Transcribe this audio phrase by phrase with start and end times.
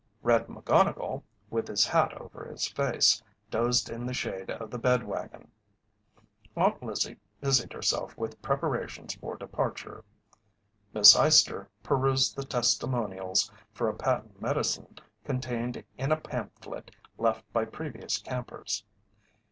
[0.23, 1.21] "Red" McGonnigle,
[1.51, 5.51] with his hat over his face, dozed in the shade of the bed wagon.
[6.55, 10.03] Aunt Lizzie busied herself with preparations for departure.
[10.91, 16.89] Miss Eyester perused the testimonials for a patent medicine contained in a pamphlet
[17.19, 18.83] left by previous campers.